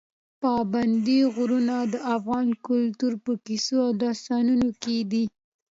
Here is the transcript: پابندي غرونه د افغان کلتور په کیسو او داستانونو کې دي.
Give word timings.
پابندي 0.41 1.19
غرونه 1.35 1.75
د 1.93 1.95
افغان 2.15 2.47
کلتور 2.67 3.13
په 3.25 3.31
کیسو 3.45 3.75
او 3.85 3.91
داستانونو 4.03 4.69
کې 4.81 4.97
دي. 5.11 5.25